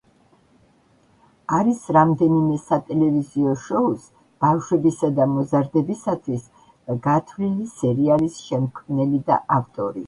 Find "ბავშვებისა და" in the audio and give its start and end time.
4.47-5.31